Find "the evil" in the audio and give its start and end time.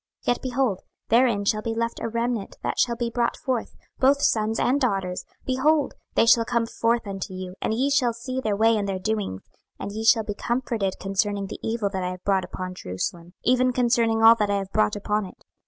11.45-11.87